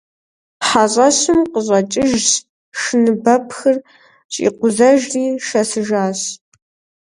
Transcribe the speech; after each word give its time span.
ХьэщӀэщым 0.67 1.39
къыщӀэкӀыжщ, 1.51 2.27
шыныбэпхыр 2.81 3.77
щӀикъузэжри 4.33 5.23
шэсыжащ. 5.47 6.19